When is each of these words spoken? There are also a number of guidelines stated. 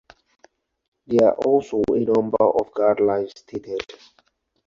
There 1.05 1.27
are 1.27 1.35
also 1.45 1.83
a 1.91 1.99
number 1.99 2.43
of 2.43 2.71
guidelines 2.73 3.37
stated. 3.37 3.83